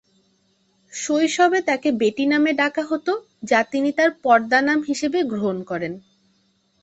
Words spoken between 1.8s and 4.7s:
বেটি নামে ডাকা হত, যা তিনি তার পর্দা